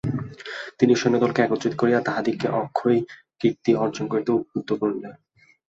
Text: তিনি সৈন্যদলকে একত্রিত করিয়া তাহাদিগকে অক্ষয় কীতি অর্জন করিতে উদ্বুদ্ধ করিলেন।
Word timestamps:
তিনি 0.79 0.93
সৈন্যদলকে 0.95 1.39
একত্রিত 1.41 1.73
করিয়া 1.75 1.99
তাহাদিগকে 2.01 2.47
অক্ষয় 2.61 2.97
কীতি 3.41 3.71
অর্জন 3.75 4.05
করিতে 4.07 4.31
উদ্বুদ্ধ 4.31 4.69
করিলেন। 4.73 5.13